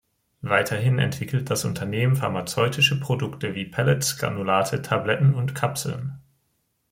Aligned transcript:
Weiterhin 0.41 0.97
entwickelt 0.97 1.51
das 1.51 1.63
Unternehmen 1.63 2.15
pharmazeutische 2.15 2.99
Produkte, 2.99 3.53
wie 3.53 3.65
Pellets, 3.65 4.17
Granulate, 4.17 4.81
Tabletten 4.81 5.35
und 5.35 5.53
Kapseln. 5.53 6.17